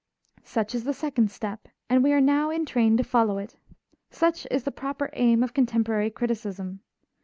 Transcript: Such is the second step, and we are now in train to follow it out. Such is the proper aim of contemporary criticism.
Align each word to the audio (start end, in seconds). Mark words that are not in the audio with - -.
Such 0.45 0.73
is 0.73 0.83
the 0.85 0.95
second 0.95 1.29
step, 1.29 1.67
and 1.87 2.03
we 2.03 2.11
are 2.11 2.19
now 2.19 2.49
in 2.49 2.65
train 2.65 2.97
to 2.97 3.03
follow 3.03 3.37
it 3.37 3.53
out. 3.53 3.61
Such 4.09 4.47
is 4.49 4.63
the 4.63 4.71
proper 4.71 5.11
aim 5.13 5.43
of 5.43 5.53
contemporary 5.53 6.09
criticism. 6.09 6.79